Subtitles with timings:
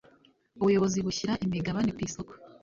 [0.61, 2.31] ubuyobozi bushyira imigabane ku isoko